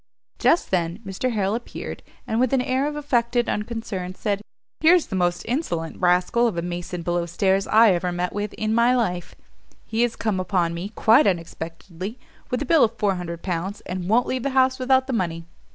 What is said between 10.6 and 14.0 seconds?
me, quite unexpectedly, with a bill of 400 pounds,